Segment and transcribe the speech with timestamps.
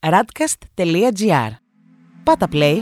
[0.00, 1.50] radcast.gr.
[2.22, 2.78] Πάτα play.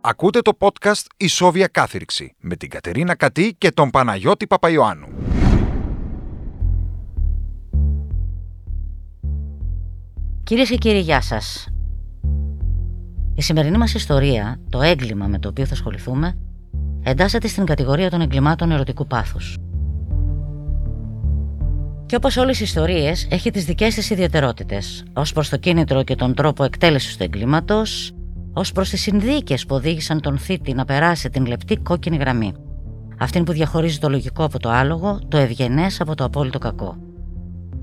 [0.00, 5.08] Ακούτε το podcast «Η Σόβια Κάθυρξη» με την Κατερίνα Κατή και τον Παναγιώτη Παπαϊωάννου.
[10.42, 11.68] Κυρίες και κύριοι, γεια σας.
[13.34, 16.38] Η σημερινή μας ιστορία, το έγκλημα με το οποίο θα ασχοληθούμε,
[17.02, 19.58] εντάσσεται στην κατηγορία των εγκλημάτων ερωτικού πάθους.
[22.06, 26.14] Και όπως όλες οι ιστορίες, έχει τις δικές της ιδιαιτερότητες, ως προς το κίνητρο και
[26.14, 28.12] τον τρόπο εκτέλεσης του εγκλήματος,
[28.52, 32.52] ως προς τις συνδίκες που οδήγησαν τον θήτη να περάσει την λεπτή κόκκινη γραμμή.
[33.18, 36.96] Αυτήν που διαχωρίζει το λογικό από το άλογο, το ευγενές από το απόλυτο κακό.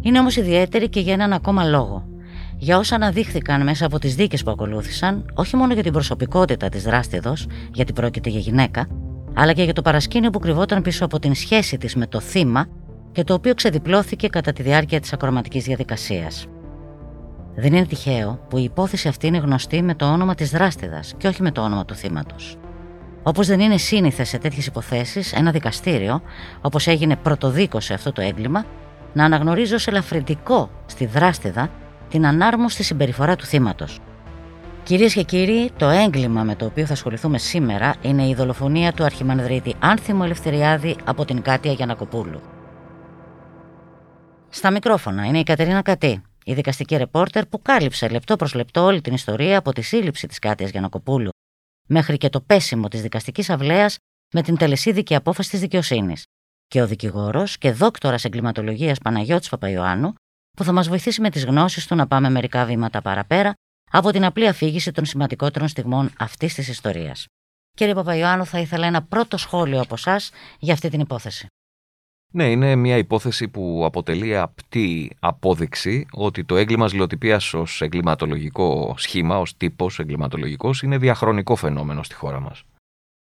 [0.01, 2.05] Είναι όμως ιδιαίτερη και για έναν ακόμα λόγο.
[2.57, 6.83] Για όσα αναδείχθηκαν μέσα από τις δίκες που ακολούθησαν, όχι μόνο για την προσωπικότητα της
[6.83, 8.87] δράστηδος, γιατί πρόκειται για γυναίκα,
[9.33, 12.67] αλλά και για το παρασκήνιο που κρυβόταν πίσω από την σχέση της με το θύμα
[13.11, 16.45] και το οποίο ξεδιπλώθηκε κατά τη διάρκεια της ακροματικής διαδικασίας.
[17.55, 21.27] Δεν είναι τυχαίο που η υπόθεση αυτή είναι γνωστή με το όνομα της δράστηδας και
[21.27, 22.57] όχι με το όνομα του θύματος.
[23.23, 26.21] Όπως δεν είναι σύνηθες σε τέτοιες υποθέσεις, ένα δικαστήριο,
[26.61, 28.65] όπως έγινε πρωτοδίκο σε αυτό το έγκλημα,
[29.13, 31.69] να αναγνωρίζει ως ελαφρυντικό στη δράστηδα
[32.09, 33.99] την ανάρμοστη συμπεριφορά του θύματος.
[34.83, 39.03] Κυρίες και κύριοι, το έγκλημα με το οποίο θα ασχοληθούμε σήμερα είναι η δολοφονία του
[39.03, 42.41] Αρχιμανδρίτη Άνθιμου Ελευθεριάδη από την Κάτια Γιανακοπούλου.
[44.53, 49.01] Στα μικρόφωνα είναι η Κατερίνα Κατή, η δικαστική ρεπόρτερ που κάλυψε λεπτό προς λεπτό όλη
[49.01, 51.29] την ιστορία από τη σύλληψη της Κάτια Γιανακοπούλου
[51.87, 53.97] μέχρι και το πέσιμο της δικαστικής αυλαίας
[54.33, 56.23] με την τελεσίδικη απόφαση της δικαιοσύνης.
[56.67, 60.13] Και ο δικηγόρος και δόκτορα εγκληματολογίας Παναγιώτης Παπαϊωάννου,
[60.57, 63.53] που θα μας βοηθήσει με τις γνώσεις του να πάμε μερικά βήματα παραπέρα
[63.91, 67.25] από την απλή αφήγηση των σημαντικότερων στιγμών αυτής της ιστορίας.
[67.75, 70.19] Κύριε Παπαϊωάννου, θα ήθελα ένα πρώτο σχόλιο από εσά
[70.59, 71.47] για αυτή την υπόθεση.
[72.33, 79.39] Ναι, είναι μια υπόθεση που αποτελεί απτή απόδειξη ότι το έγκλημα ζηλοτυπίας ως εγκληματολογικό σχήμα,
[79.39, 82.63] ως τύπος εγκληματολογικός, είναι διαχρονικό φαινόμενο στη χώρα μας.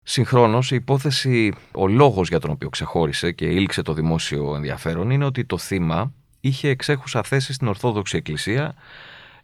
[0.03, 5.25] Συγχρόνως, η υπόθεση, ο λόγος για τον οποίο ξεχώρισε και ήλξε το δημόσιο ενδιαφέρον είναι
[5.25, 8.75] ότι το θύμα είχε εξέχουσα θέση στην Ορθόδοξη Εκκλησία,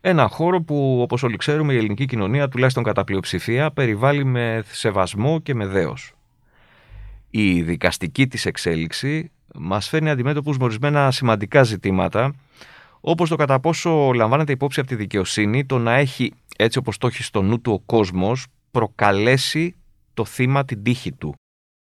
[0.01, 5.39] ένα χώρο που, όπως όλοι ξέρουμε, η ελληνική κοινωνία, τουλάχιστον κατά πλειοψηφία, περιβάλλει με σεβασμό
[5.39, 6.13] και με δέος.
[7.29, 12.33] Η δικαστική της εξέλιξη μας φέρνει αντιμέτωπους με ορισμένα σημαντικά ζητήματα,
[13.01, 17.07] όπως το κατά πόσο λαμβάνεται υπόψη από τη δικαιοσύνη το να έχει, έτσι όπως το
[17.07, 19.75] έχει στο νου του ο κόσμος, προκαλέσει
[20.13, 21.33] το θύμα την τύχη του.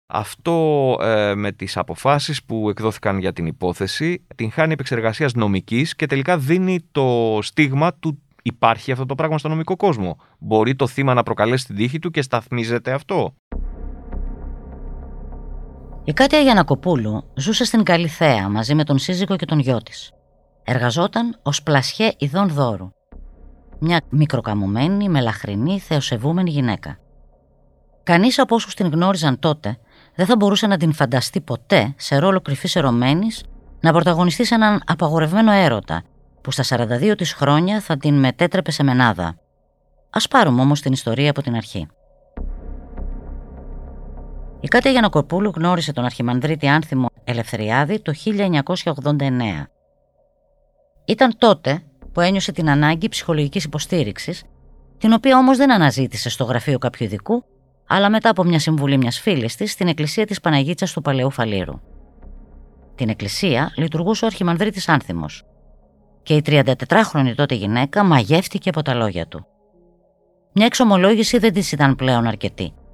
[0.08, 6.06] Αυτό ε, με τις αποφάσεις που εκδόθηκαν για την υπόθεση την χάνει επεξεργασίας νομικής και
[6.06, 10.18] τελικά δίνει το στίγμα του υπάρχει αυτό το πράγμα στο νομικό κόσμο.
[10.40, 13.34] Μπορεί το θύμα να προκαλέσει την τύχη του και σταθμίζεται αυτό.
[16.08, 20.12] Η Κάτια Γιανακοπούλου ζούσε στην Καλυθέα μαζί με τον σύζυγο και τον γιο της.
[20.64, 22.90] Εργαζόταν ως πλασιέ ειδών δώρου.
[23.80, 26.98] Μια μικροκαμωμένη, μελαχρινή, θεοσεβούμενη γυναίκα.
[28.04, 29.78] Κανείς από όσους την γνώριζαν τότε
[30.16, 33.44] δεν θα μπορούσε να την φανταστεί ποτέ σε ρόλο κρυφής ερωμένης
[33.80, 36.04] να πρωταγωνιστεί σε έναν απαγορευμένο έρωτα
[36.42, 39.38] που στα 42 της χρόνια θα την μετέτρεπε σε μενάδα.
[40.10, 41.88] Ας πάρουμε όμως την ιστορία από την αρχή.
[44.60, 49.68] Η Κάτια Γιανακοπούλου γνώρισε τον Αρχιμανδρίτη Άνθιμο Ελευθεριάδη το 1989.
[51.06, 51.84] Ήταν τότε
[52.14, 54.44] που ένιωσε την ανάγκη ψυχολογικής υποστήριξης,
[54.98, 57.44] την οποία όμως δεν αναζήτησε στο γραφείο κάποιου ειδικού,
[57.88, 61.80] αλλά μετά από μια συμβουλή μιας φίλης της στην εκκλησία της Παναγίτσας του Παλαιού Φαλήρου.
[62.96, 65.44] Την εκκλησία λειτουργούσε ο Αρχιμανδρίτης Άνθιμος
[66.24, 69.46] και η 34χρονη τότε γυναίκα μαγεύτηκε από τα λόγια του.
[70.54, 72.74] Μια εξομολόγηση δεν της ήταν πλέον αρκετή–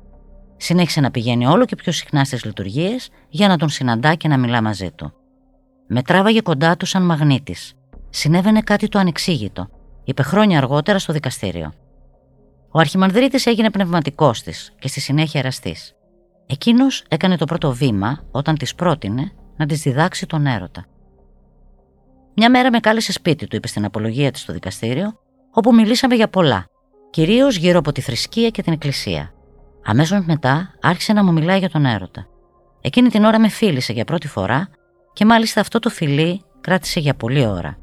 [0.63, 4.37] Συνέχισε να πηγαίνει όλο και πιο συχνά στις λειτουργίες για να τον συναντά και να
[4.37, 5.13] μιλά μαζί του.
[5.87, 7.73] Με τράβαγε κοντά του σαν μαγνήτης.
[8.09, 9.69] Συνέβαινε κάτι το ανεξήγητο,
[10.03, 11.73] είπε χρόνια αργότερα στο δικαστήριο.
[12.71, 15.95] Ο Αρχιμανδρίτης έγινε πνευματικός της και στη συνέχεια εραστής.
[16.45, 20.85] Εκείνος έκανε το πρώτο βήμα όταν της πρότεινε να της διδάξει τον έρωτα.
[22.35, 25.19] Μια μέρα με κάλεσε σπίτι του, είπε στην απολογία της στο δικαστήριο,
[25.51, 26.65] όπου μιλήσαμε για πολλά,
[27.09, 29.33] κυρίως γύρω από τη θρησκεία και την εκκλησία.
[29.85, 32.27] Αμέσως μετά άρχισε να μου μιλάει για τον έρωτα.
[32.81, 34.69] Εκείνη την ώρα με φίλησε για πρώτη φορά
[35.13, 37.77] και μάλιστα αυτό το φιλί κράτησε για πολλή ώρα.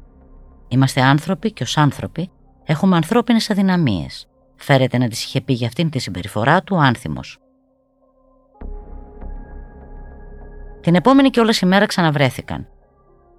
[0.67, 2.29] Είμαστε άνθρωποι και ως άνθρωποι
[2.63, 4.27] έχουμε ανθρώπινες αδυναμίες.
[4.55, 7.37] Φέρεται να τη είχε πει για αυτήν τη συμπεριφορά του άνθιμος.
[10.81, 12.67] Την επόμενη και όλα ημέρα ξαναβρέθηκαν.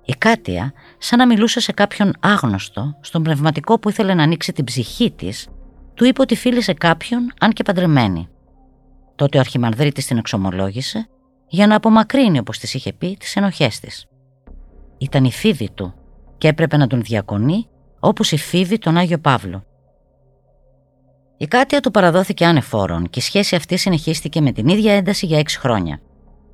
[0.04, 4.64] Η Κάτια, σαν να μιλούσε σε κάποιον άγνωστο, στον πνευματικό που ήθελε να ανοίξει την
[4.64, 5.48] ψυχή της,
[5.94, 8.28] του είπε ότι φίλησε κάποιον, αν και παντρεμένη.
[9.20, 11.08] Τότε ο Αρχιμανδρίτης την εξομολόγησε
[11.46, 14.06] για να απομακρύνει, όπως της είχε πει, τις ενοχές της.
[14.98, 15.94] Ήταν η φίδη του
[16.38, 17.68] και έπρεπε να τον διακονεί
[18.00, 19.64] όπως η Φίβη τον Άγιο Παύλο.
[21.36, 25.38] Η Κάτια του παραδόθηκε άνεφόρον και η σχέση αυτή συνεχίστηκε με την ίδια ένταση για
[25.38, 26.00] έξι χρόνια.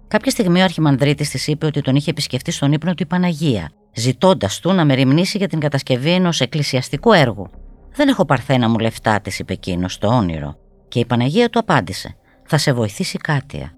[0.09, 3.71] Κάποια στιγμή ο Αρχιμανδρίτης της είπε ότι τον είχε επισκεφτεί στον ύπνο του η Παναγία,
[3.95, 7.51] ζητώντας του να μεριμνήσει για την κατασκευή ενός εκκλησιαστικού έργου.
[7.93, 10.57] Δεν έχω παρθένα μου λεφτά, της είπε εκείνος στο όνειρο,
[10.89, 12.17] και η Παναγία του απάντησε:
[12.47, 13.73] Θα σε βοηθήσει Κάτια.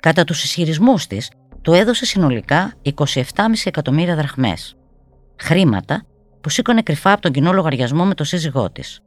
[0.00, 1.30] Κατά τους ισχυρισμούς της,
[1.62, 3.22] του έδωσε συνολικά 27,5
[3.64, 4.76] εκατομμύρια δραχμές.
[5.36, 6.02] Χρήματα
[6.40, 9.00] που σήκωνε κρυφά από τον κοινό λογαριασμό με το σύζυγό της.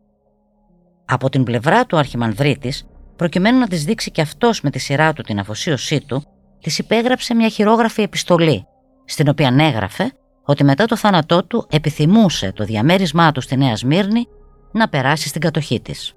[1.06, 2.74] Από την πλευρά του Αρχιμανδρίτη,
[3.16, 6.24] προκειμένου να της δείξει και αυτός με τη σειρά του την αφοσίωσή του,
[6.62, 8.68] της υπέγραψε μια χειρόγραφη επιστολή,
[9.06, 10.12] στην οποία έγραφε
[10.44, 14.28] ότι μετά το θάνατό του επιθυμούσε το διαμέρισμά του στη Νέα Σμύρνη
[14.72, 16.14] να περάσει στην κατοχή της.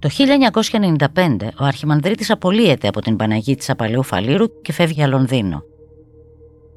[0.00, 0.08] Το
[1.14, 5.62] 1995 ο Αρχιμανδρίτης απολύεται από την Παναγία της Απαλαιού Φαλήρου και φεύγει για Λονδίνο.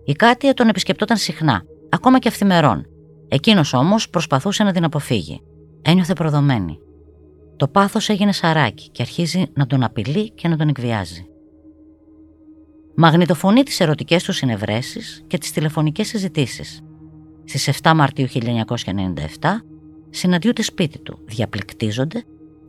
[0.05, 2.85] Η Κάτια τον επισκεπτόταν συχνά, ακόμα και αυθημερών.
[3.27, 5.41] Εκείνος όμως προσπαθούσε να την αποφύγει.
[5.81, 6.79] Ένιωθε προδομένη.
[7.57, 11.25] Το πάθος έγινε σαράκι και αρχίζει να τον απειλεί και να τον εκβιάζει.
[12.95, 16.81] Μαγνητοφωνεί τις ερωτικές του συνευρέσεις και τις τηλεφωνικές συζητήσεις.
[17.45, 19.63] Στις 7 Μαρτίου 1997
[20.09, 22.23] συναντιούνται σπίτι του, διαπληκτίζονται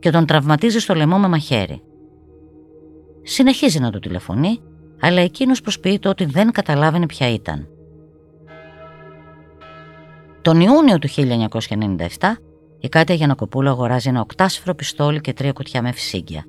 [0.05, 1.81] και τον τραυματίζει στο λαιμό με μαχαίρι.
[3.23, 4.59] Συνεχίζει να του τηλεφωνεί,
[4.99, 7.67] αλλά εκείνος προσποιείται ότι δεν καταλάβαινε ποια ήταν.
[10.41, 12.37] Τον Ιούνιο του 1997,
[12.79, 16.45] η Κάτια Γιανακοπούλου αγοράζει ένα οκτάσφαιρο πιστόλι και τρία κουτιά με φυσίγγια.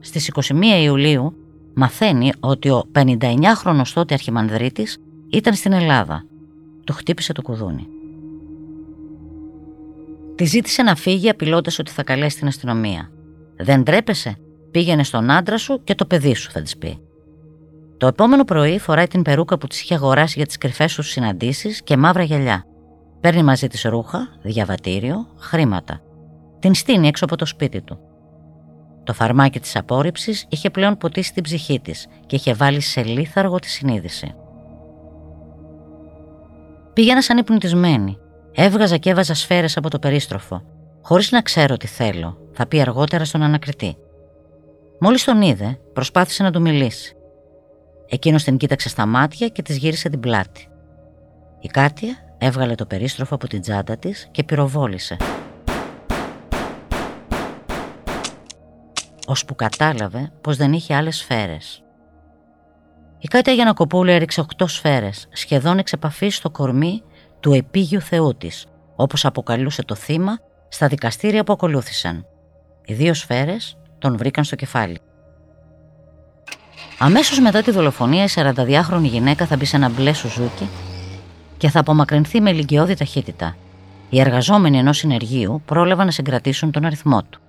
[0.00, 0.52] Στις 21
[0.82, 1.34] Ιουλίου
[1.74, 4.98] μαθαίνει ότι ο 59χρονος τότε αρχιμανδρίτης
[5.30, 6.24] ήταν στην Ελλάδα.
[6.84, 7.86] Του χτύπησε το κουδούνι.
[10.38, 13.10] Τη ζήτησε να φύγει απειλώντας ότι θα καλέσει την αστυνομία.
[13.56, 14.36] Δεν τρέπεσαι,
[14.70, 16.98] πήγαινε στον άντρα σου και το παιδί σου, θα της πει.
[17.96, 21.82] Το επόμενο πρωί φοράει την περούκα που της είχε αγοράσει για τις κρυφές του συναντήσεις
[21.82, 22.64] και μαύρα γυαλιά.
[23.20, 26.00] Παίρνει μαζί της ρούχα, διαβατήριο, χρήματα.
[26.58, 27.98] Την στείνει έξω από το σπίτι του.
[29.04, 33.58] Το φαρμάκι της απόρριψης είχε πλέον ποτίσει την ψυχή της και είχε βάλει σε λίθαργο
[33.58, 34.34] τη συνείδηση.
[36.92, 38.18] Πήγαινα σαν υπνοτισμένη
[38.60, 40.62] Έβγαζα και έβαζα σφαίρες από το περίστροφο,
[41.02, 43.96] χωρίς να ξέρω τι θέλω, θα πει αργότερα στον ανακριτή.
[45.00, 47.16] Μόλις τον είδε, προσπάθησε να του μιλήσει.
[48.08, 50.68] Εκείνος την κοίταξε στα μάτια και της γύρισε την πλάτη.
[51.60, 55.16] Η Κάτια έβγαλε το περίστροφο από την τσάντα της και πυροβόλησε.
[59.26, 61.82] Ώσπου κατάλαβε πως δεν είχε άλλες σφαίρες.
[63.18, 67.02] Η Κάτια Γιανακοπούλου έριξε οχτώ σφαίρες, σχεδόν εξ επαφής στο κορμί
[67.40, 68.48] του επίγειου Θεού τη,
[68.96, 70.38] όπως αποκαλούσε το θύμα
[70.68, 72.26] στα δικαστήρια που ακολούθησαν.
[72.84, 74.98] Οι δύο σφαίρες τον βρήκαν στο κεφάλι.
[76.98, 80.68] Αμέσως μετά τη δολοφονία, η 42χρονη γυναίκα θα μπει σε ένα μπλε σουζούκι
[81.56, 83.56] και θα απομακρυνθεί με ηλικιώδη ταχύτητα.
[84.10, 87.40] Οι εργαζόμενοι ενός συνεργείου πρόλαβαν να συγκρατήσουν τον αριθμό του.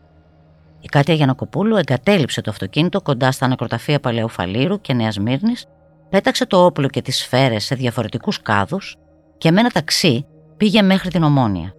[0.81, 5.65] Η Κάτια Γιανακοπούλου εγκατέλειψε το αυτοκίνητο κοντά στα νεκροταφεία Παλαιού Φαλήρου και Νέας Μύρνης,
[6.09, 8.97] πέταξε το όπλο και τις σφαίρες σε διαφορετικούς κάδους
[9.39, 10.25] και με ένα ταξί
[10.57, 11.73] πήγε μέχρι την Ομόνια.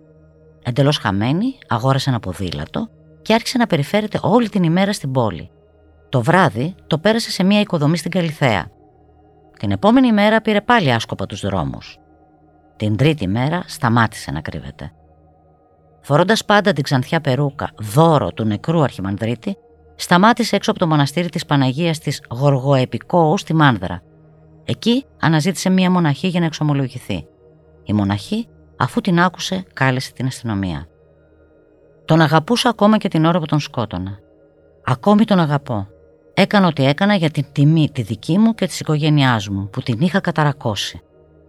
[0.63, 2.89] Εντελώς χαμένη, αγόρασε ένα ποδήλατο
[3.23, 5.51] και άρχισε να περιφέρεται όλη την ημέρα στην πόλη.
[6.09, 8.71] Το βράδυ το πέρασε σε μια οικοδομή στην Καλιθέα.
[9.59, 11.99] Την επόμενη μέρα πήρε πάλι άσκοπα τους δρόμους.
[12.77, 14.93] Την τρίτη μέρα σταμάτησε να κρύβεται.
[16.01, 19.57] Φορώντας πάντα την ξανθιά περούκα, δώρο του νεκρού Αρχιμανδρίτη,
[19.97, 24.03] σταμάτησε έξω από το μοναστήρι της Παναγίας της Γοργοεπικόου στη Μάνδρα.
[24.65, 27.27] Εκεί αναζήτησε μία μοναχή για να εξομολογηθεί.
[27.91, 30.87] Η μοναχή, αφού την άκουσε, κάλεσε την αστυνομία.
[32.05, 34.19] Τον αγαπούσα ακόμα και την ώρα που τον σκότωνα.
[34.85, 35.87] Ακόμη τον αγαπώ.
[36.35, 40.01] Έκανα ό,τι έκανα για την τιμή τη δική μου και της οικογένειάς μου που την
[40.01, 41.01] είχα καταρακώσει.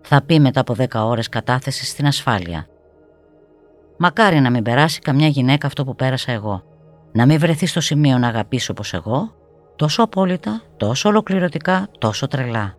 [0.01, 2.67] Θα πει μετά από δέκα ώρες κατάθεσης στην ασφάλεια.
[3.97, 6.63] Μακάρι να μην περάσει καμιά γυναίκα αυτό που πέρασα εγώ.
[7.11, 9.33] Να μην βρεθεί στο σημείο να αγαπήσει όπως εγώ,
[9.75, 12.75] τόσο απόλυτα, τόσο ολοκληρωτικά, τόσο τρελά.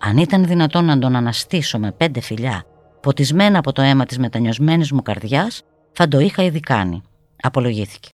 [0.00, 2.64] Αν ήταν δυνατόν να τον αναστήσω με πέντε φιλιά,
[3.00, 5.62] ποτισμένα από το αίμα της μετανιωσμένης μου καρδιάς,
[5.92, 7.02] θα το είχα ήδη κάνει.
[7.42, 8.08] Απολογήθηκε.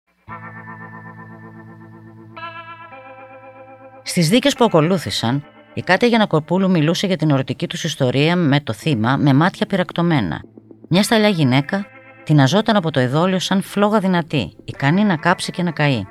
[4.02, 5.44] Στις δίκες που ακολούθησαν,
[5.74, 10.42] η Κάτια Γιανακοπούλου μιλούσε για την ερωτική τους ιστορία με το θύμα με μάτια πυρακτωμένα.
[10.88, 11.86] Μια σταλιά γυναίκα
[12.24, 16.04] την αζόταν από το εδόλιο σαν φλόγα δυνατή, ικανή να κάψει και να καεί.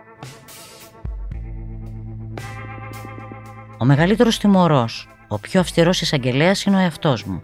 [3.78, 7.42] Ο μεγαλύτερος τιμωρός, ο πιο αυστηρός εισαγγελέας είναι ο εαυτός μου.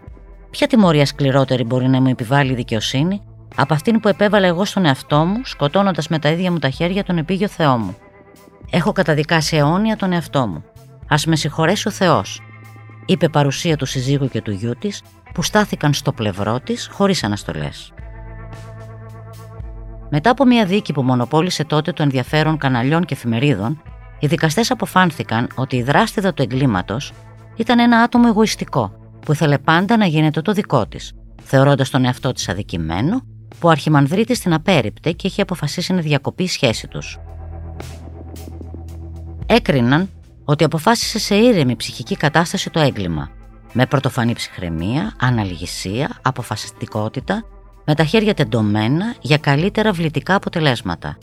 [0.50, 3.20] Ποια τιμωρία σκληρότερη μπορεί να μου επιβάλλει η δικαιοσύνη
[3.56, 7.04] από αυτήν που επέβαλα εγώ στον εαυτό μου, σκοτώνοντας με τα ίδια μου τα χέρια
[7.04, 7.96] τον επίγειο Θεό μου;
[8.70, 10.64] Έχω καταδικάσει αιώνια τον εαυτό μου.
[11.08, 12.42] Α με συγχωρέσει ο Θεός,
[13.06, 15.02] είπε παρουσία του συζύγου και του γιού της,
[15.34, 17.92] που στάθηκαν στο πλευρό της χωρίς αναστολές.
[20.10, 23.82] Μετά από μια δίκη που μονοπόλησε τότε το ενδιαφέρον καναλιών και εφημερίδων,
[24.18, 27.12] οι δικαστές αποφάνθηκαν ότι η δράστηδα του εγκλήματος
[27.56, 32.32] ήταν ένα άτομο εγωιστικό που ήθελε πάντα να γίνεται το δικό της, θεωρώντας τον εαυτό
[32.32, 33.22] της αδικημένο,
[33.58, 37.18] που ο Αρχιμανδρίτης την απέρριπτε και είχε αποφασίσει να διακοπεί η σχέση τους.
[39.46, 40.08] Έκριναν
[40.44, 43.30] ότι αποφάσισε σε ήρεμη ψυχική κατάσταση το έγκλημα,
[43.72, 47.44] με πρωτοφανή ψυχραιμία, αναλυγησία, αποφασιστικότητα,
[47.84, 51.18] με τα χέρια τεντωμένα για καλύτερα βλητικά αποτελέσματα.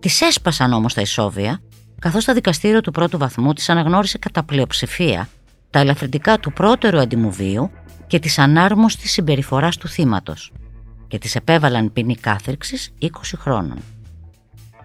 [0.00, 1.60] Τη έσπασαν όμως τα ισόβια,
[1.98, 5.28] καθώς το δικαστήριο του πρώτου βαθμού της αναγνώρισε κατά πλειοψηφία
[5.70, 7.70] τα ελαφρυντικά του πρώτερου αντιμουβίου
[8.06, 10.52] και της ανάρμοστη συμπεριφοράς του θύματος
[11.08, 13.06] και της επέβαλαν ποινή κάθριξη 20
[13.36, 13.78] χρόνων.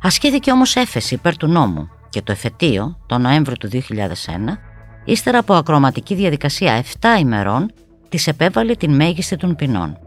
[0.01, 3.79] Ασκήθηκε όμως έφεση υπέρ του νόμου και το εφετείο, το Νοέμβριο του 2001,
[5.05, 7.71] ύστερα από ακροματική διαδικασία 7 ημερών,
[8.09, 9.97] της επέβαλε την μέγιστη των ποινών,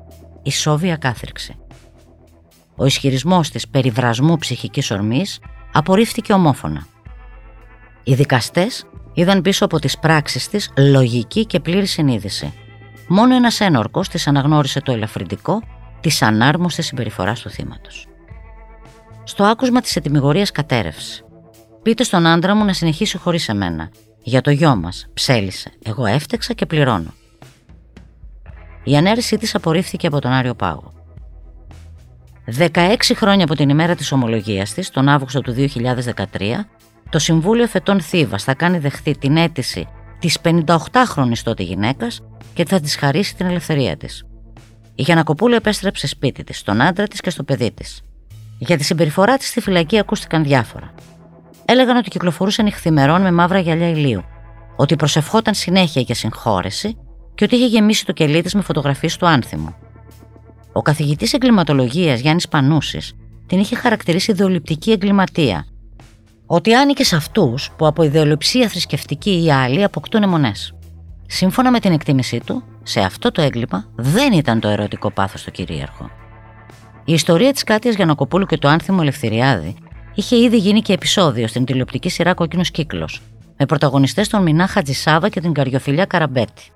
[0.43, 1.57] η Σόβια κάθριξη.
[2.77, 5.41] Ο ισχυρισμός της περιβρασμού ψυχικής ορμής
[5.73, 6.87] απορρίφθηκε ομόφωνα.
[8.03, 12.53] Οι δικαστές είδαν πίσω από τις πράξεις της λογική και πλήρη συνείδηση.
[13.09, 15.63] Μόνο ένας ένορκος της αναγνώρισε το ελαφρυντικό
[16.01, 18.07] της ανάρμοστης συμπεριφοράς του θύματος.
[19.25, 21.25] Στο άκουσμα της ετοιμιγορίας κατέρευσε.
[21.83, 23.91] Πείτε στον άντρα μου να συνεχίσει χωρίς εμένα.
[24.23, 25.73] Για το γιο μας, ψέλισε.
[25.85, 27.15] Εγώ έφτεξα και πληρώνω.
[28.85, 30.93] Η ανέρεσή της απορρίφθηκε από τον Άριο Πάγο.
[32.59, 36.67] 16 χρόνια από την ημέρα της ομολογίας της, τον Αύγουστο του 2013,
[37.11, 42.23] το Συμβούλιο Φετών Θήβας θα κάνει δεχτή την αίτηση της 58χρονης τότε γυναίκας
[42.55, 44.25] και θα της χαρίσει την ελευθερία της.
[44.95, 48.03] Η Γιανακοπούλου επέστρεψε σπίτι της, στον άντρα της και στο παιδί της.
[48.59, 50.95] Για τη συμπεριφορά της στη φυλακή ακούστηκαν διάφορα.
[51.65, 54.25] Έλεγαν ότι κυκλοφορούσε νυχθημερών με μαύρα γυαλιά ηλίου,
[54.77, 56.97] ότι προσευχόταν συνέχεια για συγχώρεση
[57.35, 59.75] και ότι είχε γεμίσει το κελί της με φωτογραφίες του άνθιμου.
[60.73, 63.15] Ο καθηγητής εγκληματολογίας Γιάννης Πανούσης
[63.47, 65.67] την είχε χαρακτηρίσει ιδεολειπτική εγκληματία.
[66.47, 70.75] Ότι άνοικες σε αυτούς που από ιδεολειψία θρησκευτική ή άλλη αποκτούν αιμονές.
[71.27, 75.51] Σύμφωνα με την εκτίμησή του, σε αυτό το έγκλημα δεν ήταν το ερωτικό πάθος το
[75.51, 76.11] κυρίαρχο.
[77.05, 79.75] Η ιστορία της Κάτιας Γιανακοπούλου και του άνθιμου Ελευθεριάδη
[80.15, 83.23] είχε ήδη γίνει και επεισόδιο στην τηλεοπτική σειρά Κόκκινος Κύκλος,
[83.57, 86.71] με πρωταγωνιστές τον Μινά Χατζησάβα και την Καριοφιλιά Καραμπέτη.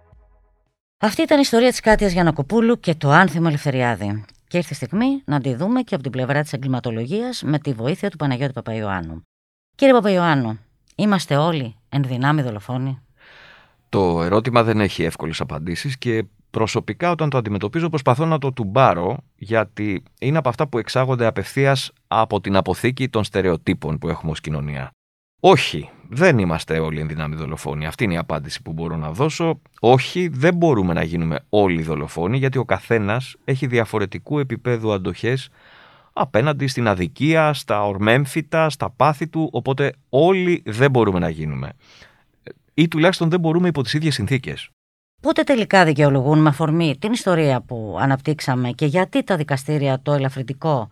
[1.00, 4.24] Αυτή ήταν η ιστορία της Κάτιας Γιανακοπούλου και το άνθιμο Ελευθεριάδη.
[4.48, 7.72] Και ήρθε η στιγμή να τη δούμε και από την πλευρά της εγκληματολογίας με τη
[7.72, 9.22] βοήθεια του Παναγιώτη Παπαϊωάννου.
[9.78, 10.58] Κύριε Παπαϊωάννου,
[10.94, 12.98] είμαστε όλοι εν δυνάμει δολοφόνοι;
[13.88, 19.16] Το ερώτημα δεν έχει εύκολες απαντήσεις και προσωπικά όταν το αντιμετωπίζω προσπαθώ να το τουμπάρω
[19.36, 24.40] γιατί είναι από αυτά που εξάγονται απευθείας από την αποθήκη των στερεοτύπων που έχουμε ως
[24.40, 24.90] κοινωνία.
[25.40, 27.86] Όχι, δεν είμαστε όλοι ενδυνάμοι δολοφόνοι.
[27.86, 29.60] Αυτή είναι η απάντηση που μπορώ να δώσω.
[29.80, 35.48] Όχι, δεν μπορούμε να γίνουμε όλοι δολοφόνοι, γιατί ο καθένας έχει διαφορετικού επίπεδου αντοχές
[36.18, 39.48] απέναντι στην αδικία, στα ορμέμφυτα, στα πάθη του.
[39.52, 41.72] Οπότε όλοι δεν μπορούμε να γίνουμε.
[42.74, 44.70] Ή τουλάχιστον δεν μπορούμε υπό τις ίδιες συνθήκες.
[45.22, 50.88] Πότε τελικά δικαιολογούν με αφορμή την ιστορία που αναπτύξαμε και γιατί τα δικαστήρια το ελαφρυντικό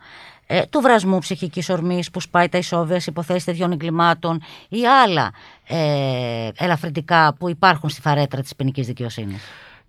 [0.47, 5.33] ε, του βρασμού ψυχικής ορμής που σπάει τα ισόβια υποθέσεις τέτοιων εγκλημάτων ή άλλα
[5.66, 9.42] ε, ελαφρυντικά που υπάρχουν στη φαρέτρα της ποινικής δικαιοσύνης;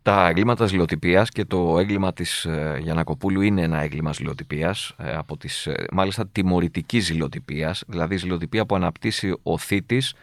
[0.07, 5.37] Τα εγκλήματα ζηλοτυπία και το έγκλημα της ε, Γιανακοπούλου είναι ένα έγκλημα ζηλοτυπία, ε, από
[5.37, 10.13] τις, ε, μάλιστα τιμωρητικής ζηλοτυπία, δηλαδή ζηλοτυπία που αναπτύσσει ο θήτης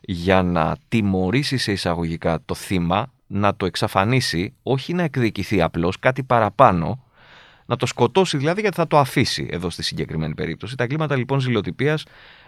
[0.00, 6.22] για να τιμωρήσει σε εισαγωγικά το θύμα, να το εξαφανίσει, όχι να εκδικηθεί απλώς κάτι
[6.22, 7.02] παραπάνω,
[7.66, 10.76] να το σκοτώσει δηλαδή γιατί θα το αφήσει εδώ στη συγκεκριμένη περίπτωση.
[10.76, 11.98] Τα κλίματα λοιπόν ζηλοτυπία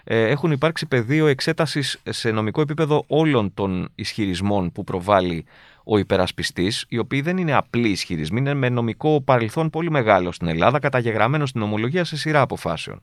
[0.05, 5.45] ε, έχουν υπάρξει πεδίο εξέτασης σε νομικό επίπεδο όλων των ισχυρισμών που προβάλλει
[5.93, 10.49] ο υπερασπιστής, οι οποίοι δεν είναι απλοί ισχυρισμοί, είναι με νομικό παρελθόν πολύ μεγάλο στην
[10.49, 12.99] Ελλάδα, καταγεγραμμένο στην ομολογία σε σειρά αποφάσεων.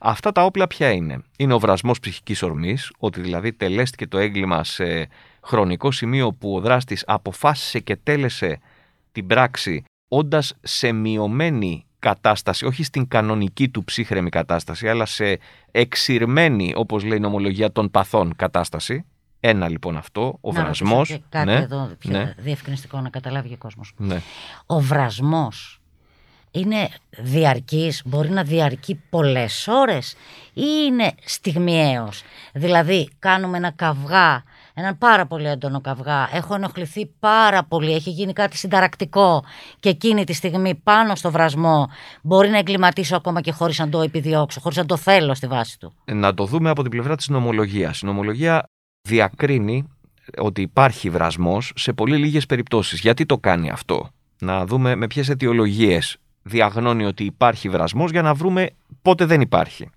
[0.00, 4.64] Αυτά τα όπλα ποια είναι; Είναι ο βρασμός ψυχικής ορμής, ότι δηλαδή τελέστηκε το έγκλημα
[4.64, 5.08] σε
[5.42, 8.60] χρονικό σημείο που ο δράστης αποφάσισε και τέλεσε
[9.12, 15.38] την πράξη όντας σε μειωμένη κατάσταση, όχι στην κανονική του ψύχρεμη κατάσταση, αλλά σε
[15.70, 19.04] εξηρμένη, όπως λέει η νομολογία των παθών κατάσταση.
[19.46, 21.18] Ένα λοιπόν αυτό, ο βρασμός.
[21.28, 22.34] Κάτι ναι, εδώ πιο ναι.
[22.38, 23.92] διευκρινιστικό να καταλάβει και ο κόσμος.
[23.96, 24.20] Ναι.
[24.66, 25.80] Ο βρασμός
[26.50, 30.16] είναι διαρκής, μπορεί να διαρκεί πολλές ώρες
[30.52, 32.22] ή είναι στιγμιαίος;
[32.52, 34.42] Δηλαδή κάνουμε ένα καυγά
[34.74, 36.28] έναν πάρα πολύ έντονο καυγά.
[36.32, 37.94] Έχω ενοχληθεί πάρα πολύ.
[37.94, 39.44] Έχει γίνει κάτι συνταρακτικό
[39.80, 41.88] και εκείνη τη στιγμή πάνω στο βρασμό
[42.22, 45.78] μπορεί να εγκληματίσω ακόμα και χωρίς να το επιδιώξω, χωρίς να το θέλω στη βάση
[45.78, 45.92] του.
[46.04, 48.00] Να το δούμε από την πλευρά της νομολογίας.
[48.00, 48.68] Η νομολογία
[49.08, 49.88] διακρίνει
[50.38, 53.00] ότι υπάρχει βρασμός σε πολύ λίγες περιπτώσεις.
[53.00, 54.08] Γιατί το κάνει αυτό;
[54.40, 58.70] Να δούμε με ποιες αιτιολογίες διαγνώνει ότι υπάρχει βρασμός για να βρούμε
[59.02, 59.90] πότε δεν υπάρχει.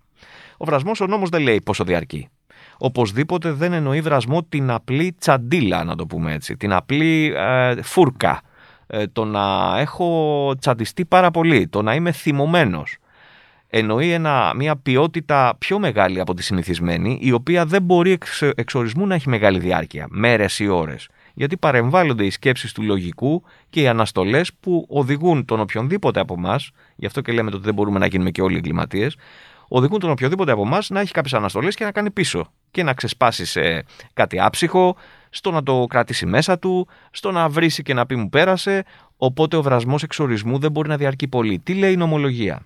[0.58, 2.30] Ο βρασμός ο νόμος δεν λέει πόσο διαρκεί.
[2.78, 8.42] Οπωσδήποτε δεν εννοεί βρασμό την απλή τσαντίλα, να το πούμε έτσι, την απλή ε, φούρκα,
[8.88, 12.98] ε, το να έχω τσαντιστεί πάρα πολύ, το να είμαι θυμωμένος
[13.69, 19.07] εννοεί ένα, μια ποιότητα πιο μεγάλη από τη συνηθισμένη, η οποία δεν μπορεί εξ, εξορισμού
[19.07, 21.09] να έχει μεγάλη διάρκεια, μέρες ή ώρες.
[21.33, 26.71] Γιατί παρεμβάλλονται οι σκέψεις του λογικού και οι αναστολές που οδηγούν τον οποιονδήποτε από εμάς,
[26.95, 29.17] γι' αυτό και λέμε ότι δεν μπορούμε να γίνουμε και όλοι εγκληματίες,
[29.67, 32.51] οδηγούν τον οποιοδήποτε από εμάς να έχει κάποιες αναστολές και να κάνει πίσω.
[32.71, 33.83] Και να ξεσπάσει σε
[34.13, 34.95] κάτι άψυχο,
[35.29, 38.86] στο να το κρατήσει μέσα του, στο να βρίσει και να πει μου πέρασε.
[39.17, 41.59] Οπότε ο βρασμός εξορισμού δεν μπορεί να διαρκεί πολύ.
[41.59, 42.65] Τι λέει η νομολογία;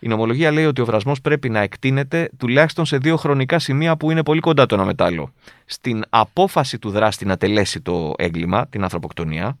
[0.00, 4.10] Η νομολογία λέει ότι ο βρασμός πρέπει να εκτείνεται τουλάχιστον σε δύο χρονικά σημεία που
[4.10, 5.32] είναι πολύ κοντά το ένα μετάλλο.
[5.64, 9.58] Στην απόφαση του δράστη να τελέσει το έγκλημα, την ανθρωποκτονία,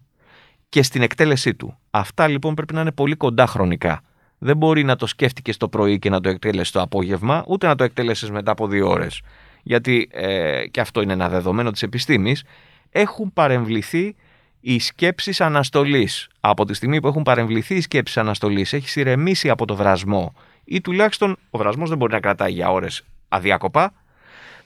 [0.68, 1.78] και στην εκτέλεσή του.
[1.90, 4.02] Αυτά λοιπόν πρέπει να είναι πολύ κοντά χρονικά.
[4.38, 7.74] Δεν μπορεί να το σκέφτηκες το πρωί και να το εκτέλεσει το απόγευμα, ούτε να
[7.74, 9.20] το εκτέλεσει μετά από δύο ώρες.
[9.62, 12.44] Γιατί, ε, και αυτό είναι ένα δεδομένο της επιστήμης,
[12.90, 14.14] έχουν παρεμβληθεί
[14.60, 16.28] οι σκέψεις αναστολής.
[16.40, 20.80] Από τη στιγμή που έχουν παρεμβληθεί οι σκέψεις αναστολής, έχει ηρεμήσει από το βρασμό ή
[20.80, 23.92] τουλάχιστον ο βρασμός δεν μπορεί να κρατάει για ώρες αδιάκοπα.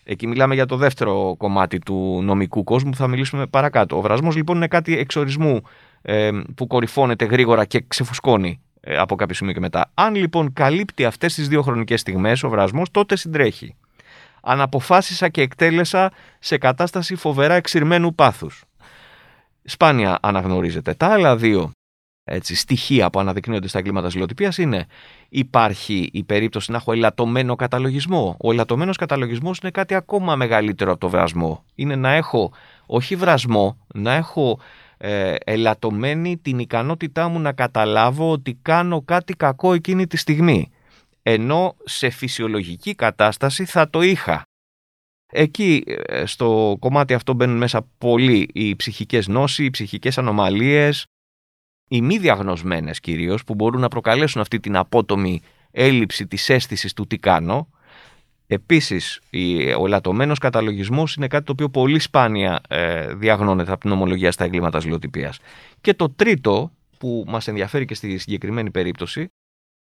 [0.04, 3.96] Εκεί μιλάμε για το δεύτερο κομμάτι του νομικού κόσμου που θα μιλήσουμε παρακάτω.
[3.96, 5.60] Ο βρασμός λοιπόν είναι κάτι εξορισμού
[6.02, 9.90] ε, που κορυφώνεται γρήγορα και ξεφουσκώνει ε, από κάποιο σημείο και μετά.
[9.94, 13.74] Αν λοιπόν καλύπτει αυτές τις δύο χρονικές στιγμές ο βρασμός, τότε συντρέχει.
[14.42, 18.64] Αν αποφάσισα και εκτέλεσα σε κατάσταση φοβερά εξηρμένου πάθους
[19.64, 20.94] σπάνια αναγνωρίζεται.
[20.94, 21.72] Τα άλλα δύο
[22.26, 24.86] έτσι, στοιχεία που αναδεικνύονται στα εγκλήματα ζηλοτυπίας είναι
[25.28, 28.36] υπάρχει η περίπτωση να έχω ελαττωμένο καταλογισμό.
[28.40, 31.64] Ο ελαττωμένος καταλογισμός είναι κάτι ακόμα μεγαλύτερο από το βρασμό.
[31.74, 32.52] Είναι να έχω
[32.86, 34.60] όχι βρασμό, να έχω
[34.96, 40.70] ε, ελαττωμένη την ικανότητά μου να καταλάβω ότι κάνω κάτι κακό εκείνη τη στιγμή.
[41.22, 44.42] Ενώ σε φυσιολογική κατάσταση θα το είχα.
[45.36, 51.06] Εκεί ε, στο κομμάτι αυτό μπαίνουν μέσα πολύ οι ψυχικές νόσοι, οι ψυχικές ανομαλίες,
[51.88, 57.06] οι μη διαγνωσμένες κυρίως που μπορούν να προκαλέσουν αυτή την απότομη έλλειψη της αίσθησης του
[57.06, 57.68] τι κάνω.
[58.46, 59.20] Επίσης,
[59.78, 64.44] ο ελαττωμένος καταλογισμός είναι κάτι το οποίο πολύ σπάνια ε, διαγνώνεται από την ομολογία στα
[64.44, 65.38] εγκλήματα ζηλοτυπίας.
[65.80, 69.28] Και το τρίτο που μας ενδιαφέρει και στη συγκεκριμένη περίπτωση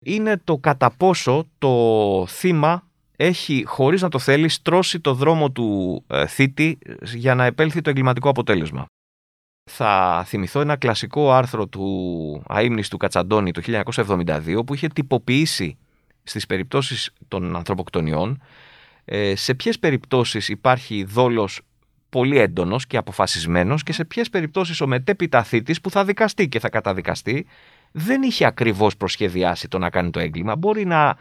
[0.06, 2.91] είναι το κατά πόσο το θύμα
[3.22, 7.90] έχει, χωρίς να το θέλει, στρώσει το δρόμο του ε, θήτη για να επέλθει το
[7.90, 8.86] εγκληματικό αποτέλεσμα.
[9.72, 15.78] Θα θυμηθώ ένα κλασικό άρθρο του αείμνης του Κατσαντώνη το 1972 που είχε τυποποιήσει
[16.24, 18.42] στις περιπτώσεις των ανθρωποκτονιών
[19.06, 21.62] ε, σε ποιες περιπτώσεις υπάρχει δόλος
[22.10, 26.60] πολύ έντονος και αποφασισμένος και σε ποιες περιπτώσεις ο μετέπειτα θήτης που θα δικαστεί και
[26.60, 27.46] θα καταδικαστεί
[27.92, 30.56] δεν είχε ακριβώς προσχεδιάσει το να κάνει το έγκλημα.
[30.56, 31.16] Μπορεί να ε,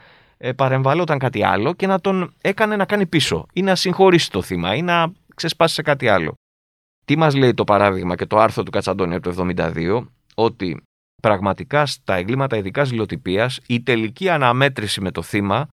[0.57, 4.75] παρεμβαλόταν κάτι άλλο και να τον έκανε να κάνει πίσω ή να συγχωρήσει το θύμα
[4.75, 6.35] ή να ξεσπάσει σε κάτι άλλο.
[7.05, 10.83] Τι μας λέει το παράδειγμα και το άρθρο του Κατσαντώνη από το 1972 ότι
[11.23, 15.69] πραγματικά στα εγκλήματα ειδικά ζηλοτυπίας η τελική αναμέτρηση με το θύμα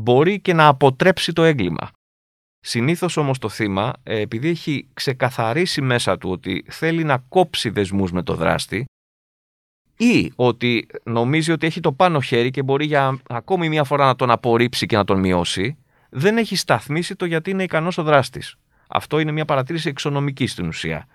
[0.00, 1.90] μπορεί και να αποτρέψει το έγκλημα.
[2.60, 8.12] Συνήθως όμως το θύμα, ε, επειδή έχει ξεκαθαρίσει μέσα του ότι θέλει να κόψει δεσμούς
[8.12, 8.84] με το δράστη,
[10.00, 14.16] ή ότι νομίζει ότι έχει το πάνω χέρι και μπορεί για ακόμη μια φορά να
[14.16, 15.76] τον απορρίψει και να τον μειώσει,
[16.10, 18.56] δεν έχει σταθμίσει το γιατί είναι ικανός ο δράστης.
[18.88, 21.06] Αυτό είναι μια παρατήρηση εξονομική στην ουσία.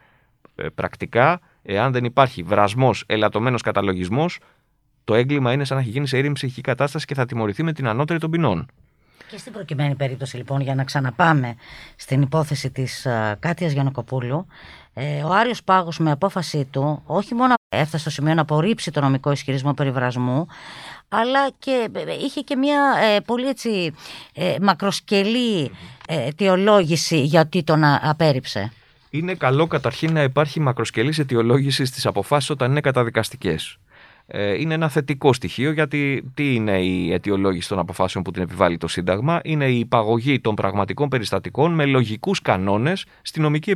[0.56, 4.40] Ε, πρακτικά, εάν δεν υπάρχει βρασμός, ελαττωμένος καταλογισμός,
[5.04, 7.74] το έγκλημα είναι σαν να έχει γίνει σε ήρεμη ψυχική κατάσταση και θα τιμωρηθεί με
[7.74, 8.68] την ανώτερη των ποινών.
[9.30, 11.56] Και στην προκειμένη περίπτωση λοιπόν για να ξαναπάμε
[11.96, 14.48] στην υπόθεση της uh, Κάτιας Γιαννοκοπούλου
[14.98, 19.02] ε, ο Άριος Πάγος με απόφασή του όχι μόνο έφτασε στο σημείο να απορρίψει το
[19.02, 20.48] νομικό ισχυρισμό περιβρασμού
[21.10, 23.94] αλλά και ε, είχε και μια ε, πολύ έτσι
[24.34, 25.72] ε, μακροσκελή
[26.08, 28.72] αιτιολόγηση γιατί τον απέρριψε.
[29.10, 33.78] Είναι καλό καταρχήν να υπάρχει μακροσκελής αιτιολόγησης στις αποφάσεις όταν είναι καταδικαστικές.
[34.28, 38.78] Ε, είναι ένα θετικό στοιχείο γιατί τι είναι η αιτιολόγηση των αποφάσεων που την επιβάλλει
[38.78, 43.76] το Σύνταγμα; Είναι η υπαγωγή των πραγματικών περιστατικών με λογικούς κανόνες στη νομική Ε,